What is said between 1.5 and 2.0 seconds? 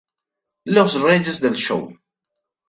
show